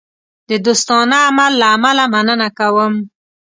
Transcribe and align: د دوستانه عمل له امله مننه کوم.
د 0.49 0.51
دوستانه 0.65 1.17
عمل 1.27 1.53
له 1.61 1.67
امله 1.75 2.03
مننه 2.13 2.49
کوم. 2.57 2.93